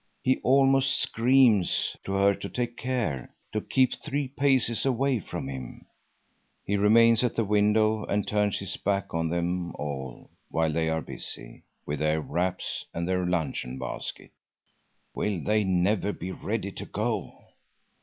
He 0.23 0.37
almost 0.39 0.99
screams 0.99 1.95
to 2.05 2.13
her 2.13 2.33
to 2.33 2.49
take 2.49 2.75
care, 2.75 3.35
to 3.53 3.61
keep 3.61 3.93
three 3.93 4.27
paces 4.29 4.83
away 4.83 5.19
from 5.19 5.47
him. 5.47 5.85
He 6.65 6.75
remains 6.75 7.23
at 7.23 7.35
the 7.35 7.45
window 7.45 8.03
and 8.05 8.27
turns 8.27 8.57
his 8.57 8.75
back 8.77 9.13
on 9.13 9.29
them 9.29 9.75
all, 9.75 10.31
while 10.49 10.73
they 10.73 10.89
are 10.89 11.03
busy 11.03 11.65
with 11.85 11.99
their 11.99 12.19
wraps 12.19 12.83
and 12.95 13.07
their 13.07 13.27
luncheon 13.27 13.77
basket. 13.77 14.31
Will 15.13 15.39
they 15.43 15.63
never 15.63 16.11
be 16.11 16.31
ready 16.31 16.71
to 16.71 16.85
go? 16.87 17.35